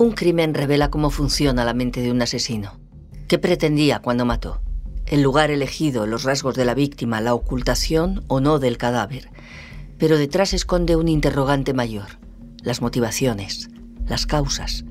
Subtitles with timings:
[0.00, 2.78] Un crimen revela cómo funciona la mente de un asesino.
[3.26, 4.62] ¿Qué pretendía cuando mató?
[5.06, 9.28] El lugar elegido, los rasgos de la víctima, la ocultación o no del cadáver.
[9.98, 12.20] Pero detrás esconde un interrogante mayor.
[12.62, 13.70] Las motivaciones,
[14.06, 14.84] las causas.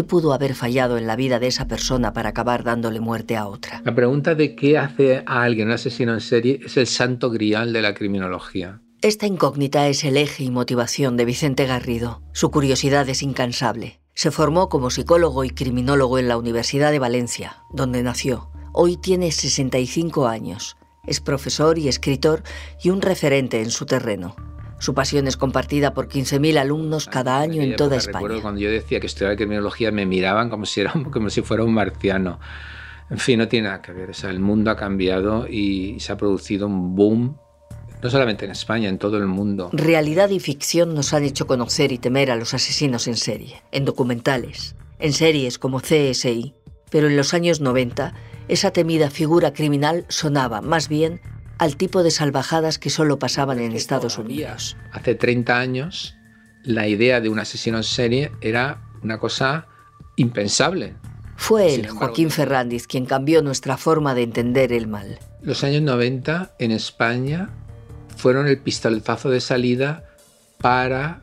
[0.00, 3.46] ¿Qué pudo haber fallado en la vida de esa persona para acabar dándole muerte a
[3.46, 3.82] otra?
[3.84, 7.74] La pregunta de qué hace a alguien un asesino en serie es el santo grial
[7.74, 8.80] de la criminología.
[9.02, 12.22] Esta incógnita es el eje y motivación de Vicente Garrido.
[12.32, 14.00] Su curiosidad es incansable.
[14.14, 18.48] Se formó como psicólogo y criminólogo en la Universidad de Valencia, donde nació.
[18.72, 20.78] Hoy tiene 65 años.
[21.06, 22.42] Es profesor y escritor
[22.82, 24.34] y un referente en su terreno.
[24.80, 28.18] Su pasión es compartida por 15.000 alumnos cada año en toda España.
[28.18, 31.64] Recuerdo cuando yo decía que estudiaba criminología me miraban como si, era, como si fuera
[31.64, 32.40] un marciano.
[33.10, 34.10] En fin, no tiene nada que ver.
[34.10, 37.36] O sea, el mundo ha cambiado y se ha producido un boom
[38.02, 39.68] no solamente en España, en todo el mundo.
[39.74, 43.84] Realidad y ficción nos han hecho conocer y temer a los asesinos en serie, en
[43.84, 46.54] documentales, en series como CSI.
[46.90, 48.14] Pero en los años 90,
[48.48, 51.20] esa temida figura criminal sonaba más bien
[51.60, 54.78] al tipo de salvajadas que solo pasaban en Estados Unidos.
[54.92, 56.16] Hace 30 años,
[56.64, 59.66] la idea de un asesino en serie era una cosa
[60.16, 60.94] impensable.
[61.36, 65.18] Fue él, Joaquín Ferrandiz, quien cambió nuestra forma de entender el mal.
[65.42, 67.50] Los años 90 en España
[68.16, 70.04] fueron el pistoletazo de salida
[70.62, 71.20] para,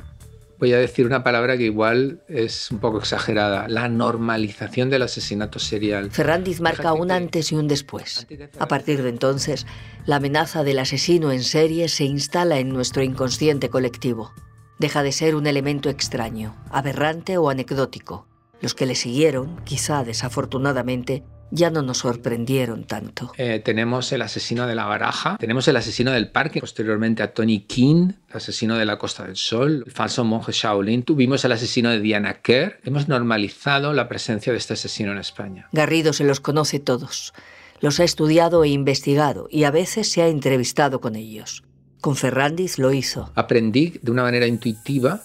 [0.59, 5.59] voy a decir una palabra que igual es un poco exagerada, la normalización del asesinato
[5.59, 6.11] serial.
[6.11, 8.27] Ferrandiz marca un antes y un después.
[8.59, 9.65] A partir de entonces,
[10.05, 14.31] la amenaza del asesino en serie se instala en nuestro inconsciente colectivo.
[14.79, 18.27] Deja de ser un elemento extraño, aberrante o anecdótico.
[18.61, 23.31] Los que le siguieron, quizá desafortunadamente, ya no nos sorprendieron tanto.
[23.37, 27.61] Eh, tenemos el asesino de la baraja, tenemos el asesino del parque, posteriormente a Tony
[27.61, 31.89] King, el asesino de la Costa del Sol, el falso monje Shaolin, tuvimos el asesino
[31.89, 35.67] de Diana Kerr, hemos normalizado la presencia de este asesino en España.
[35.71, 37.33] Garrido se los conoce todos,
[37.79, 41.63] los ha estudiado e investigado y a veces se ha entrevistado con ellos.
[42.01, 43.31] Con Ferrandiz lo hizo.
[43.35, 45.21] Aprendí de una manera intuitiva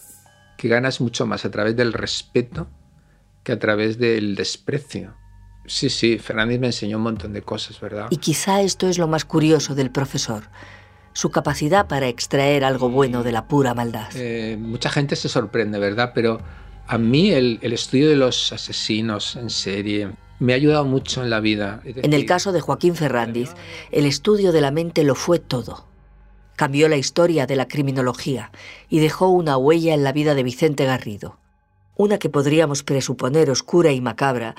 [0.57, 2.69] que ganas mucho más a través del respeto
[3.43, 5.15] que a través del desprecio.
[5.67, 8.09] Sí, sí, Fernández me enseñó un montón de cosas, ¿verdad?
[8.11, 10.45] Y quizá esto es lo más curioso del profesor,
[11.13, 14.09] su capacidad para extraer algo bueno de la pura maldad.
[14.15, 16.13] Eh, mucha gente se sorprende, ¿verdad?
[16.15, 16.41] Pero
[16.87, 20.11] a mí el, el, estudio de los asesinos en serie
[20.43, 21.81] me ha ayudado mucho en la vida.
[21.85, 23.51] en el caso de Joaquín Ferrandiz,
[23.93, 25.87] el estudio de la mente lo fue todo.
[26.57, 28.51] Cambió la historia de la criminología
[28.89, 31.39] y dejó una huella en la vida de Vicente Garrido.
[31.97, 34.55] Una que podríamos presuponer oscura y macabra,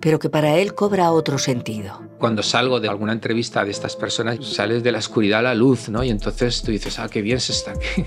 [0.00, 2.02] pero que para él cobra otro sentido.
[2.18, 5.88] Cuando salgo de alguna entrevista de estas personas, sales de la oscuridad a la luz,
[5.88, 6.02] ¿no?
[6.02, 8.04] Y entonces tú dices, ah, qué bien se está aquí.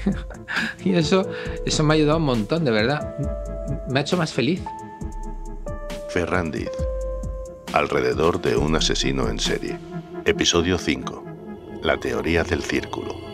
[0.83, 1.25] y eso,
[1.65, 3.15] eso me ha ayudado un montón, de verdad.
[3.89, 4.61] Me ha hecho más feliz.
[6.09, 6.69] Ferrandiz.
[7.71, 9.79] Alrededor de un asesino en serie.
[10.25, 11.23] Episodio 5.
[11.81, 13.24] La teoría del círculo.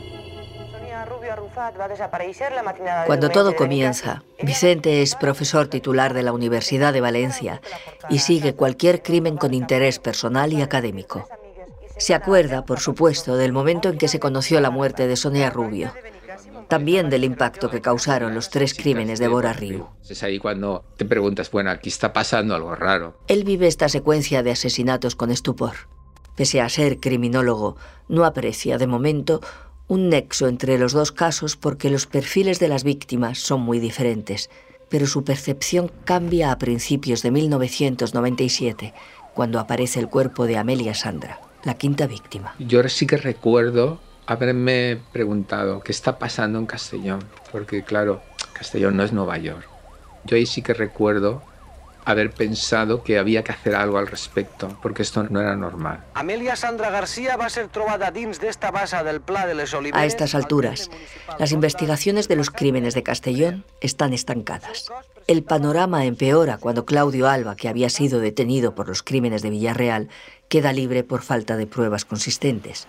[3.05, 7.61] Cuando todo comienza, Vicente es profesor titular de la Universidad de Valencia
[8.09, 11.27] y sigue cualquier crimen con interés personal y académico.
[11.97, 15.93] Se acuerda, por supuesto, del momento en que se conoció la muerte de Sonia Rubio.
[16.67, 19.87] También del impacto que causaron los tres crímenes de Bora Riu.
[20.09, 23.19] Es ahí cuando te preguntas, bueno, aquí está pasando algo raro.
[23.27, 25.73] Él vive esta secuencia de asesinatos con estupor.
[26.35, 27.75] Pese a ser criminólogo,
[28.07, 29.41] no aprecia, de momento,
[29.91, 34.49] un nexo entre los dos casos porque los perfiles de las víctimas son muy diferentes,
[34.87, 38.93] pero su percepción cambia a principios de 1997,
[39.33, 42.55] cuando aparece el cuerpo de Amelia Sandra, la quinta víctima.
[42.57, 48.21] Yo sí que recuerdo haberme preguntado qué está pasando en Castellón, porque claro,
[48.53, 49.67] Castellón no es Nueva York.
[50.23, 51.43] Yo ahí sí que recuerdo
[52.05, 56.03] haber pensado que había que hacer algo al respecto, porque esto no era normal.
[56.13, 60.01] Amelia Sandra García va a ser trobada dins esta base del Pla de les Oliveres...
[60.01, 60.89] A estas alturas,
[61.37, 64.91] las investigaciones de los crímenes de Castellón están estancadas.
[65.27, 70.09] El panorama empeora cuando Claudio Alba, que había sido detenido por los crímenes de Villarreal,
[70.49, 72.87] queda libre por falta de pruebas consistentes.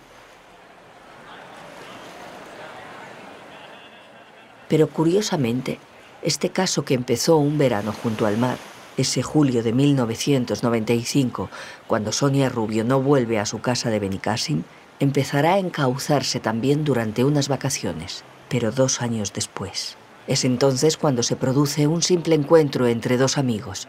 [4.67, 5.79] Pero curiosamente,
[6.23, 8.57] este caso que empezó un verano junto al mar
[8.97, 11.49] ese julio de 1995,
[11.87, 14.63] cuando Sonia Rubio no vuelve a su casa de Benicassim,
[14.99, 19.97] empezará a encauzarse también durante unas vacaciones, pero dos años después.
[20.27, 23.87] Es entonces cuando se produce un simple encuentro entre dos amigos.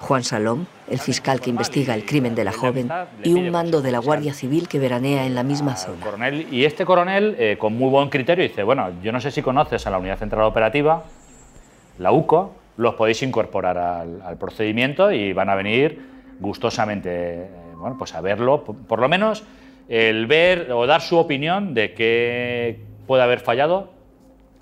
[0.00, 2.90] Juan Salom, el fiscal que investiga el crimen de la joven,
[3.22, 6.04] y un mando de la Guardia Civil que veranea en la misma zona.
[6.04, 9.42] Coronel, y este coronel, eh, con muy buen criterio, dice, bueno, yo no sé si
[9.42, 11.04] conoces a la Unidad Central Operativa,
[11.98, 16.00] la UCO, los podéis incorporar al, procedimiento y van a venir
[16.40, 19.44] gustosamente eh, bueno, pues a verlo, por, lo menos
[19.88, 23.90] el ver o dar su opinión de qué puede haber fallado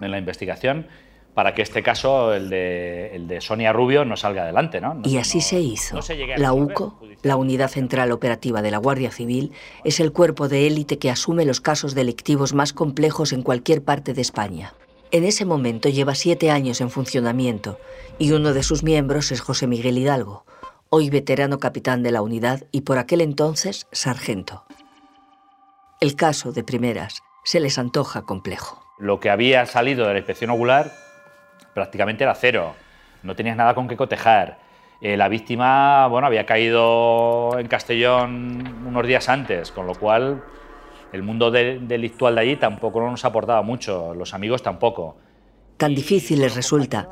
[0.00, 0.86] en la investigación
[1.34, 4.80] para que este caso, el de, el de Sonia Rubio, no salga adelante.
[4.80, 5.02] ¿no?
[5.04, 5.98] y así se hizo.
[6.36, 9.50] la UCO, la Unidad Central Operativa de la Guardia Civil,
[9.82, 14.14] es el cuerpo de élite que asume los casos delictivos más complejos en cualquier parte
[14.14, 14.74] de España.
[15.14, 17.78] En ese momento lleva siete años en funcionamiento
[18.18, 20.44] y uno de sus miembros es José Miguel Hidalgo,
[20.90, 24.64] hoy veterano capitán de la unidad y por aquel entonces sargento.
[26.00, 28.84] El caso, de primeras, se les antoja complejo.
[28.98, 30.90] Lo que había salido de la inspección ocular
[31.74, 32.74] prácticamente era cero,
[33.22, 34.58] no tenías nada con qué cotejar.
[35.00, 40.42] Eh, la víctima bueno, había caído en Castellón unos días antes, con lo cual
[41.14, 45.16] el mundo delictual de allí tampoco nos aportaba mucho, los amigos tampoco.
[45.76, 47.08] Tan difícil les resulta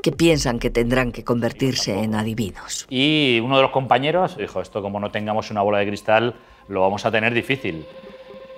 [0.00, 2.86] que piensan que tendrán que convertirse en adivinos.
[2.88, 6.36] Y uno de los compañeros dijo, esto como no tengamos una bola de cristal,
[6.68, 7.84] lo vamos a tener difícil.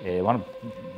[0.05, 0.45] Eh, bueno,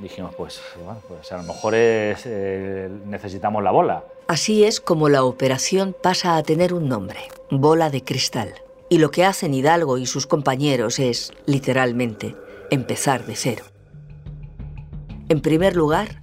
[0.01, 0.61] dijimos, pues,
[1.07, 4.03] pues, a lo mejor eh, necesitamos la bola.
[4.27, 7.19] Así es como la operación pasa a tener un nombre,
[7.49, 8.55] bola de cristal.
[8.89, 12.35] Y lo que hacen Hidalgo y sus compañeros es, literalmente,
[12.71, 13.63] empezar de cero.
[15.27, 16.21] En primer lugar,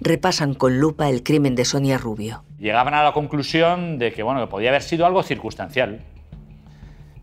[0.00, 2.44] repasan con lupa el crimen de Sonia Rubio.
[2.58, 6.00] Llegaban a la conclusión de que, bueno, que podía haber sido algo circunstancial.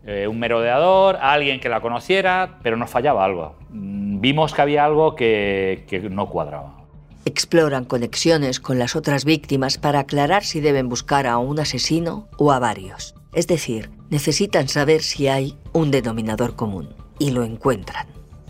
[0.06, 3.56] Eh, un merodeador, alguien que la conociera, pero nos fallaba algo.
[3.70, 6.76] Mm, vimos que había algo que, que no cuadraba.
[7.24, 12.52] Exploran conexiones con las otras víctimas para aclarar si deben buscar a un asesino o
[12.52, 13.16] a varios.
[13.34, 16.94] Es decir, necesitan saber si hay un denominador común.
[17.18, 18.06] Y lo encuentran.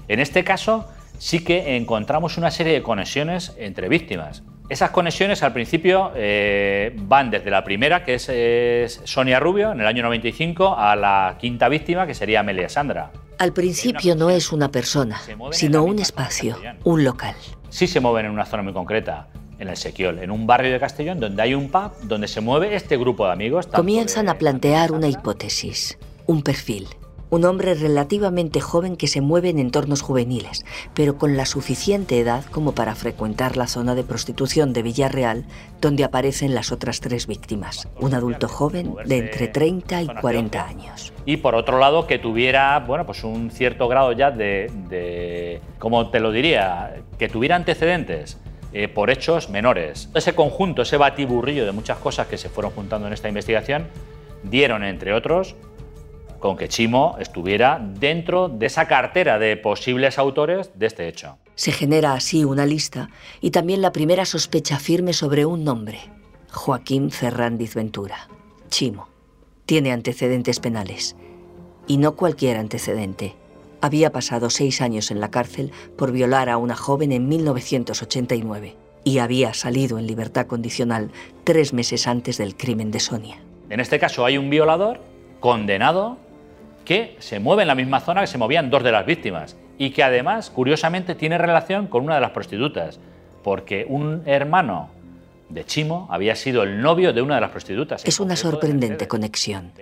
[0.08, 0.86] En este caso,
[1.18, 4.42] sí que encontramos una serie de conexiones entre víctimas.
[4.68, 9.86] Esas conexiones al principio eh, van desde la primera, que es, Sonia Rubio, en el
[9.86, 13.12] año 95, a la quinta víctima, que sería Amelia Sandra.
[13.38, 15.20] Al principio no es una persona,
[15.52, 17.36] sino un espacio, un local.
[17.68, 19.28] Sí se mueven en una zona muy concreta,
[19.58, 22.74] en el Sequiol, en un barrio de Castellón donde hay un pub donde se mueve
[22.74, 23.68] este grupo de amigos.
[23.68, 25.96] Comienzan a plantear una hipótesis,
[26.26, 26.88] un perfil
[27.30, 30.64] un hombre relativamente joven que se mueve en entornos juveniles,
[30.94, 35.44] pero con la suficiente edad como para frecuentar la zona de prostitución de Villarreal,
[35.80, 41.12] donde aparecen las otras tres víctimas, un adulto joven de entre 30 y 40 años.
[41.24, 46.10] Y por otro lado, que tuviera, bueno, pues un cierto grado ya de, de ¿cómo
[46.10, 47.02] te lo diría?
[47.18, 48.38] Que tuviera antecedentes.
[48.72, 50.10] Eh, por hechos menores.
[50.12, 53.86] Ese conjunto, ese batiburrillo de muchas cosas que se fueron juntando en esta investigación,
[54.42, 55.56] dieron, entre otros,
[56.46, 61.38] con que Chimo estuviera dentro de esa cartera de posibles autores de este hecho.
[61.56, 63.10] Se genera así una lista
[63.40, 65.98] y también la primera sospecha firme sobre un nombre,
[66.52, 68.28] Joaquín Ferrandiz Ventura.
[68.68, 69.08] Chimo.
[69.64, 71.16] Tiene antecedentes penales.
[71.88, 73.34] Y no cualquier antecedente.
[73.80, 79.18] Había pasado seis años en la cárcel por violar a una joven en 1989 y
[79.18, 81.10] había salido en libertad condicional
[81.42, 83.42] tres meses antes del crimen de Sonia.
[83.68, 85.00] En este caso hay un violador
[85.40, 86.18] condenado
[86.86, 89.90] que se mueve en la misma zona que se movían dos de las víctimas y
[89.90, 92.98] que además, curiosamente, tiene relación con una de las prostitutas,
[93.44, 94.88] porque un hermano
[95.50, 98.04] de Chimo había sido el novio de una de las prostitutas.
[98.04, 99.72] Es una sorprendente conexión.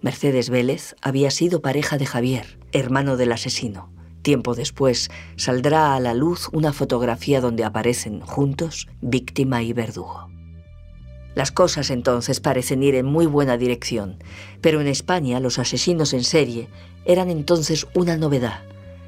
[0.00, 3.90] Mercedes Vélez había sido pareja de Javier, hermano del asesino.
[4.22, 10.30] Tiempo después saldrá a la luz una fotografía donde aparecen juntos víctima y verdugo.
[11.34, 14.18] Las cosas entonces parecen ir en muy buena dirección,
[14.60, 16.68] pero en España los asesinos en serie
[17.04, 18.62] eran entonces una novedad.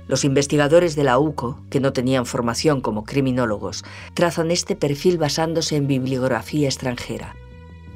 [0.09, 5.76] Los investigadores de la UCO, que no tenían formación como criminólogos, trazan este perfil basándose
[5.76, 7.35] en bibliografía extranjera.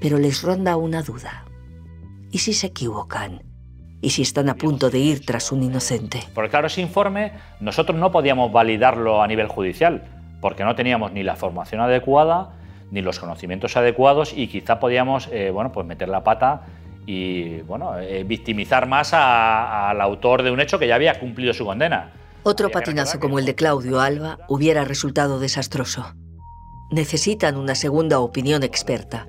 [0.00, 1.44] Pero les ronda una duda.
[2.32, 3.42] ¿Y si se equivocan?
[4.00, 6.20] ¿Y si están a punto de ir tras un inocente?
[6.34, 10.02] Porque claro, ese informe nosotros no podíamos validarlo a nivel judicial,
[10.40, 12.59] porque no teníamos ni la formación adecuada,
[12.90, 16.62] ni los conocimientos adecuados y quizá podíamos eh, bueno, pues meter la pata
[17.06, 21.64] y bueno, eh, victimizar más al autor de un hecho que ya había cumplido su
[21.64, 22.12] condena.
[22.42, 26.14] Otro patinazo como el de Claudio Alba hubiera resultado desastroso.
[26.90, 29.26] Necesitan una segunda opinión experta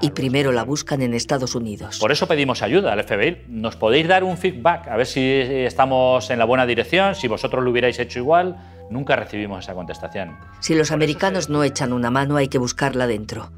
[0.00, 1.98] y primero la buscan en Estados Unidos.
[1.98, 3.44] Por eso pedimos ayuda al FBI.
[3.48, 4.88] ¿Nos podéis dar un feedback?
[4.88, 8.56] A ver si estamos en la buena dirección, si vosotros lo hubierais hecho igual.
[8.90, 10.36] Nunca recibimos esa contestación.
[10.60, 13.50] Si los americanos no echan una mano, hay que buscarla dentro,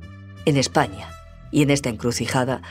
[0.45, 1.09] en España.
[1.51, 2.63] Y en esta encrucijada,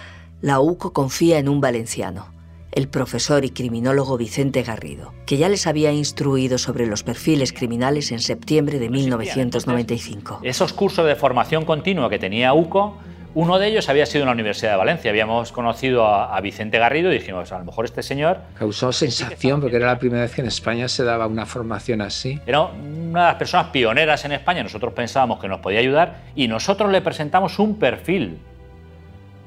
[0.42, 2.28] la UCO confía en un valenciano,
[2.72, 8.12] el profesor y criminólogo Vicente Garrido, que ya les había instruido sobre los perfiles criminales
[8.12, 10.42] en septiembre de 1995.
[10.44, 12.98] Esos cursos de formación continua que tenía UCO,
[13.36, 15.12] uno de ellos había sido en la Universidad de Valencia.
[15.12, 18.39] Habíamos conocido a, a Vicente Garrido y dijimos, a lo mejor este señor...
[18.58, 22.39] Causó sensación porque era la primera vez que en España se daba una formación así.
[22.48, 26.48] Era una de las personas pioneras en España, nosotros pensábamos que nos podía ayudar y
[26.48, 28.39] nosotros le presentamos un perfil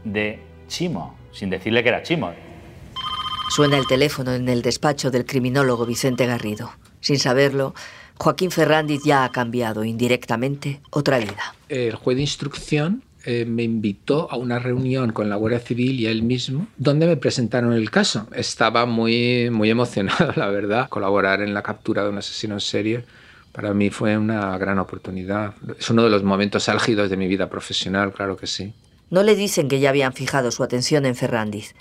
[0.05, 2.31] de Chimo, sin decirle que era Chimo.
[3.49, 6.73] Suena el teléfono en el despacho del criminólogo Vicente Garrido.
[7.01, 7.75] Sin saberlo,
[8.19, 11.55] Joaquín Ferrandiz ya ha cambiado indirectamente otra vida.
[11.71, 16.07] El juez de instrucción eh, me invitó a una reunión con la Guardia Civil y
[16.07, 18.27] él mismo, donde me presentaron el caso.
[18.35, 20.89] Estaba muy, muy emocionado, la verdad.
[20.89, 23.05] Colaborar en la captura de un asesino en serie
[23.53, 25.53] para mí fue una gran oportunidad.
[25.79, 28.73] Es uno de los momentos álgidos de mi vida profesional, claro que sí.
[29.11, 31.75] No le dicen que ya habían fijado su atención en Ferrandiz.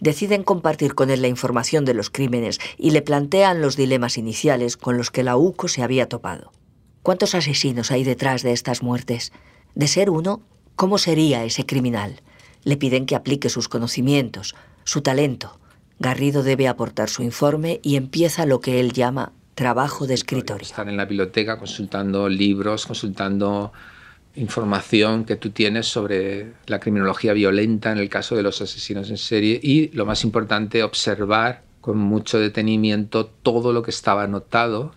[0.00, 4.76] Deciden compartir con él la información de los crímenes y le plantean los dilemas iniciales
[4.76, 6.50] con los que la UCO se había topado.
[7.04, 9.30] ¿Cuántos asesinos hay detrás de estas muertes?
[9.76, 10.42] De ser uno,
[10.78, 12.20] ¿cómo sería ese criminal?
[12.62, 14.54] Le piden que aplique sus conocimientos,
[14.84, 15.58] su talento.
[15.98, 20.62] Garrido debe aportar su informe y empieza lo que él llama trabajo de escritorio.
[20.62, 23.72] Estar en la biblioteca consultando libros, consultando
[24.36, 29.16] información que tú tienes sobre la criminología violenta en el caso de los asesinos en
[29.16, 34.94] serie y, lo más importante, observar con mucho detenimiento todo lo que estaba anotado,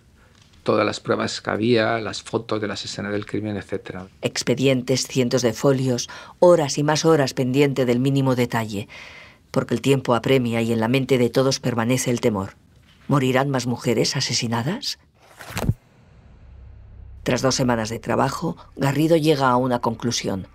[0.62, 4.00] todas las pruebas que había, las fotos de las escenas del crimen, etc.
[4.22, 8.88] Expedientes, cientos de folios, horas y más horas pendiente del mínimo detalle,
[9.50, 12.56] porque el tiempo apremia y en la mente de todos permanece el temor.
[13.08, 14.98] ¿Morirán más mujeres asesinadas?
[17.22, 20.48] Tras dos semanas de trabajo, Garrido llega a una conclusión.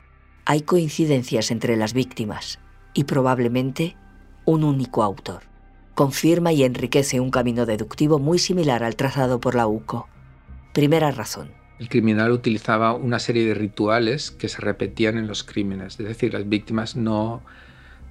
[0.45, 2.59] Hay coincidencias entre las víctimas
[2.93, 3.95] y probablemente
[4.45, 5.43] un único autor.
[5.97, 10.07] Confirma y enriquece un camino deductivo muy similar al trazado por la UCO.
[10.71, 11.49] Primera razón.
[11.79, 16.35] El criminal utilizaba una serie de rituales que se repetían en los crímenes, es decir,
[16.35, 17.41] las víctimas no,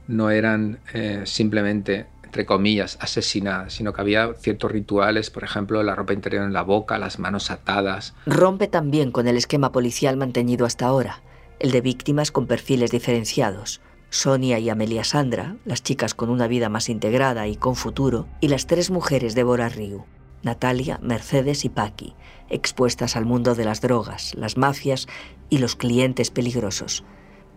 [0.09, 5.95] no eran eh, simplemente entre comillas, asesinadas, sino que había ciertos rituales, por ejemplo, la
[5.95, 8.15] ropa interior en la boca, las manos atadas.
[8.27, 11.23] Rompe también con el esquema policial mantenido hasta ahora,
[11.61, 13.81] el de víctimas con perfiles diferenciados.
[14.11, 18.49] Sonia y Amelia Sandra, las chicas con una vida más integrada y con futuro, y
[18.49, 20.05] las tres mujeres de Bora Ryu,
[20.43, 22.15] Natalia, Mercedes y Paqui,
[22.49, 25.07] expuestas al mundo de las drogas, las mafias
[25.51, 27.05] y los clientes peligrosos.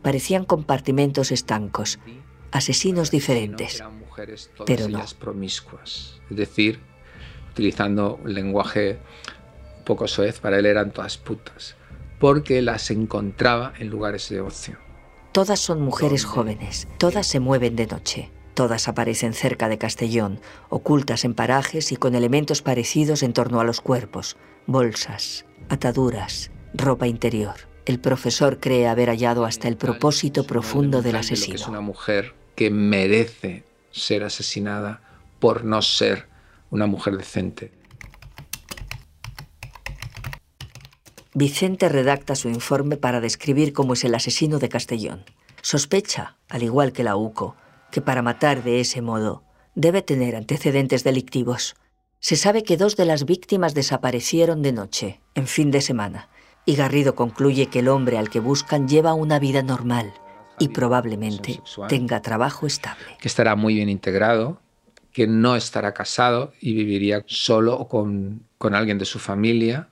[0.01, 1.99] Parecían compartimentos estancos,
[2.51, 3.83] asesinos diferentes
[4.65, 6.19] Pero ellas promiscuas.
[6.29, 6.79] Es decir,
[7.51, 8.99] utilizando un lenguaje
[9.85, 11.75] poco soez, para él eran todas putas,
[12.19, 14.88] porque las encontraba en lugares de ocio.
[15.31, 21.23] Todas son mujeres jóvenes, todas se mueven de noche, todas aparecen cerca de Castellón, ocultas
[21.23, 27.53] en parajes y con elementos parecidos en torno a los cuerpos, bolsas, ataduras, ropa interior.
[27.85, 31.55] El profesor cree haber hallado hasta el propósito profundo del asesino.
[31.55, 35.01] es una mujer que merece ser asesinada
[35.39, 36.27] por no ser
[36.71, 37.71] una mujer decente.
[41.39, 45.23] Vicente redacta su informe para describir cómo es el asesino de Castellón.
[45.61, 47.55] Sospecha, al igual que la UCO,
[47.91, 49.43] que para matar de ese modo
[49.73, 51.77] debe tener antecedentes delictivos.
[52.19, 56.27] Se sabe que dos de las víctimas desaparecieron de noche, en fin de semana,
[56.65, 60.11] y Garrido concluye que el hombre al que buscan lleva una vida normal
[60.59, 63.15] y probablemente tenga trabajo estable.
[63.21, 64.59] Que estará muy bien integrado,
[65.13, 69.87] que no estará casado y viviría solo con, con alguien de su familia,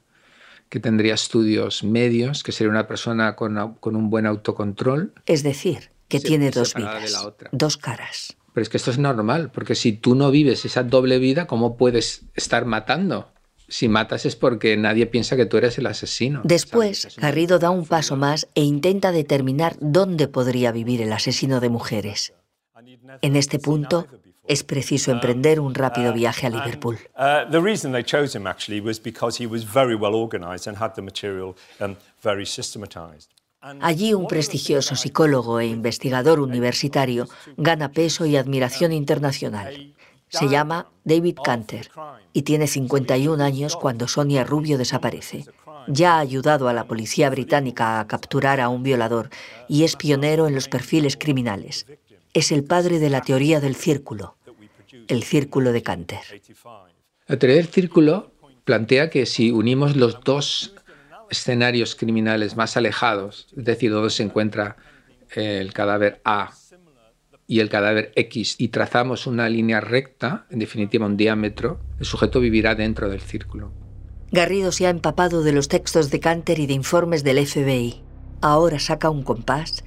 [0.70, 5.14] que tendría estudios medios, que sería una persona con, con un buen autocontrol.
[5.26, 8.38] Es decir, que tiene dos vidas, dos caras.
[8.54, 11.78] Pero es que esto es normal, porque si tú no vives esa doble vida, ¿cómo
[11.78, 13.32] puedes estar matando?
[13.70, 16.42] si matas es porque nadie piensa que tú eres el asesino.
[16.44, 21.70] Después, Garrido da un paso más e intenta determinar dónde podría vivir el asesino de
[21.70, 22.34] mujeres.
[23.22, 24.08] En este punto,
[24.48, 26.98] es preciso emprender un rápido viaje a Liverpool.
[33.82, 37.28] Allí un prestigioso psicólogo e investigador universitario
[37.58, 39.94] gana peso y admiración internacional.
[40.30, 41.90] Se llama David Canter
[42.34, 45.46] y tiene 51 años cuando Sonia Rubio desaparece.
[45.88, 49.30] Ya ha ayudado a la policía británica a capturar a un violador
[49.68, 51.86] y es pionero en los perfiles criminales.
[52.34, 54.37] Es el padre de la teoría del círculo,
[55.08, 56.20] el círculo de Canter.
[57.28, 58.32] La teoría del círculo
[58.64, 60.74] plantea que si unimos los dos
[61.30, 64.78] escenarios criminales más alejados, es decir, donde se encuentra
[65.36, 66.52] el cadáver A
[67.48, 72.40] y el cadáver X y trazamos una línea recta, en definitiva un diámetro, el sujeto
[72.40, 73.72] vivirá dentro del círculo.
[74.32, 78.02] Garrido se ha empapado de los textos de Canter y de informes del FBI.
[78.42, 79.86] Ahora saca un compás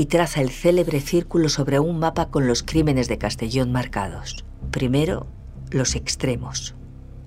[0.00, 4.46] y traza el célebre círculo sobre un mapa con los crímenes de Castellón marcados.
[4.70, 5.26] Primero,
[5.70, 6.74] los extremos.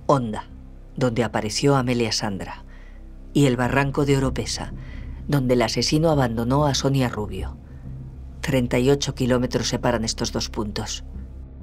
[0.08, 0.48] Honda,
[0.98, 2.66] donde apareció Amelia Sandra,
[3.32, 4.74] y el barranco de Oropesa,
[5.28, 7.58] donde el asesino abandonó a Sonia Rubio.
[8.42, 11.04] 38 kilómetros separan estos dos puntos.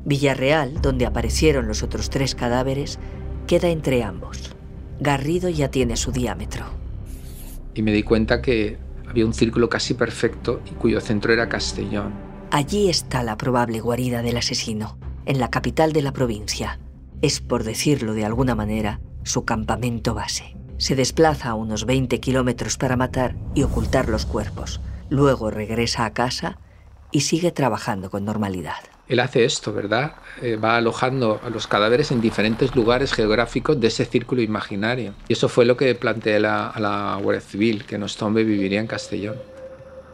[0.05, 3.01] Villarreal, donde aparecieron los otros tres cadáveres,
[3.49, 4.55] queda entre ambos.
[5.01, 6.67] Garrido ya tiene su diámetro.
[7.75, 8.79] Y me di cuenta que
[9.11, 12.13] había un círculo casi perfecto y cuyo centro era Castellón.
[12.53, 16.79] Allí está la probable guarida del asesino, en la capital de la provincia.
[17.21, 20.57] Es, por decirlo de alguna manera, su campamento base.
[20.79, 24.81] Se desplaza a unos 20 kilómetros para matar y ocultar los cuerpos.
[25.11, 26.59] Luego regresa a casa
[27.11, 28.79] y sigue trabajando con normalidad.
[29.11, 30.13] Él hace esto, ¿verdad?
[30.41, 35.15] Eh, va alojando a los cadáveres en diferentes lugares geográficos de ese círculo imaginario.
[35.27, 39.35] Y eso fue lo que planteé a la Guardia Civil, que Nostombe viviría en Castellón.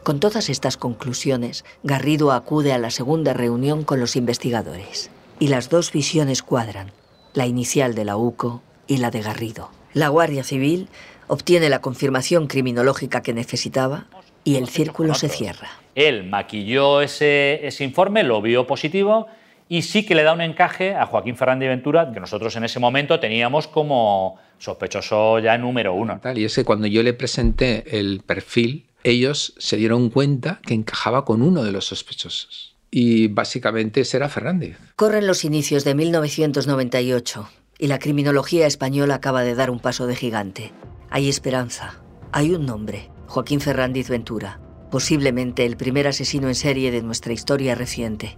[0.01, 5.11] Con todas estas conclusiones, Garrido acude a la segunda reunión con los investigadores.
[5.37, 6.91] Y las dos visiones cuadran,
[7.35, 9.69] la inicial de la UCO y la de Garrido.
[9.93, 10.89] La Guardia Civil
[11.27, 14.07] obtiene la confirmación criminológica que necesitaba
[14.47, 15.69] y el círculo se cierra.
[15.93, 19.27] Él maquilló ese, ese informe, lo vio positivo
[19.67, 22.79] y sí que le da un encaje a Joaquín Fernández Ventura, que nosotros en ese
[22.79, 26.21] momento teníamos como sospechoso ya número uno.
[26.33, 31.41] Y ese cuando yo le presenté el perfil, ellos se dieron cuenta que encajaba con
[31.41, 32.73] uno de los sospechosos.
[32.89, 34.77] Y básicamente ese era Fernández.
[34.95, 37.49] Corren los inicios de 1998
[37.79, 40.71] y la criminología española acaba de dar un paso de gigante.
[41.09, 41.99] Hay esperanza,
[42.31, 47.75] hay un nombre, Joaquín Fernández Ventura, posiblemente el primer asesino en serie de nuestra historia
[47.75, 48.37] reciente.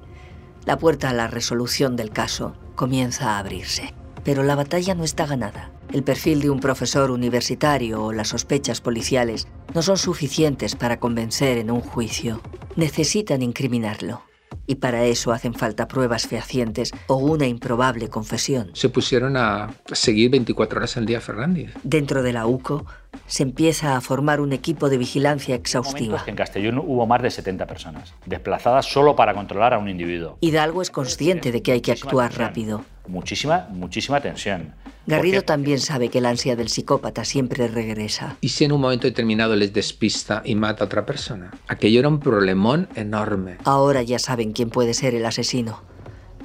[0.66, 3.94] La puerta a la resolución del caso comienza a abrirse.
[4.24, 5.72] Pero la batalla no está ganada.
[5.94, 11.58] El perfil de un profesor universitario o las sospechas policiales no son suficientes para convencer
[11.58, 12.42] en un juicio.
[12.76, 14.29] Necesitan incriminarlo
[14.68, 18.72] y para eso hacen falta pruebas fehacientes o una improbable confesión.
[18.74, 21.74] Se pusieron a seguir 24 horas al día Fernández.
[21.84, 22.86] Dentro de la UCO
[23.26, 26.24] se empieza a formar un equipo de vigilancia exhaustiva.
[26.28, 30.38] En Castellón hubo más de 70 personas, desplazadas solo para controlar a un individuo.
[30.42, 32.84] Hidalgo es consciente de que hay que actuar rápido.
[33.10, 34.76] Muchísima, muchísima tensión.
[35.08, 38.38] Garrido también sabe que la ansia del psicópata siempre regresa.
[38.42, 41.50] ¿Y si en un momento determinado les despista y mata a otra persona?
[41.68, 43.58] Aquello era un problemón enorme.
[43.64, 45.82] Ahora ya saben quién puede ser el asesino,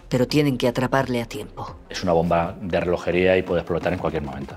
[0.09, 1.77] pero tienen que atraparle a tiempo.
[1.90, 4.57] Es una bomba de relojería y puede explotar en cualquier momento.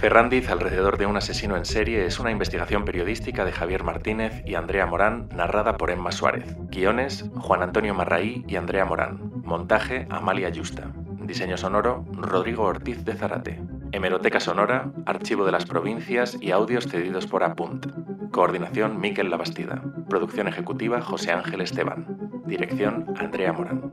[0.00, 4.54] Ferrandiz alrededor de un asesino en serie es una investigación periodística de Javier Martínez y
[4.54, 6.56] Andrea Morán narrada por Emma Suárez.
[6.70, 9.30] Guiones, Juan Antonio Marraí y Andrea Morán.
[9.44, 10.90] Montaje, Amalia Yusta.
[11.20, 13.60] Diseño sonoro, Rodrigo Ortiz de Zarate.
[13.92, 17.84] Hemeroteca sonora, Archivo de las Provincias y audios cedidos por Apunt.
[18.30, 19.82] Coordinación, Miquel Labastida.
[20.08, 22.06] Producción ejecutiva, José Ángel Esteban.
[22.46, 23.92] Dirección, Andrea Morán.